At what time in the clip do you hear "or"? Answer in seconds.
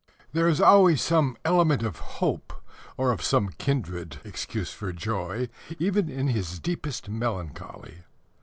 2.97-3.11